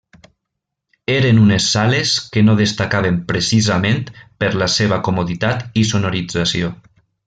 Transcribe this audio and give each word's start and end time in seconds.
Eren 1.15 1.37
unes 1.41 1.67
sales 1.73 2.15
que 2.31 2.43
no 2.47 2.57
destacaven 2.63 3.21
precisament 3.33 4.03
per 4.43 4.53
la 4.65 4.73
seva 4.81 5.03
comoditat 5.11 5.67
i 5.85 5.89
sonorització. 5.95 6.77